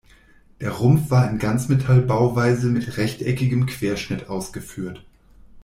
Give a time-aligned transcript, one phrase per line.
[0.61, 5.05] Der Rumpf war in Ganzmetallbauweise mit rechteckigem Querschnitt ausgeführt.